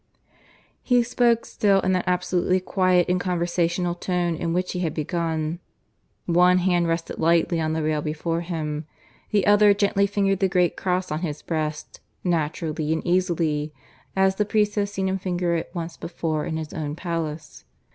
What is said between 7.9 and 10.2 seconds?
before him; the other gently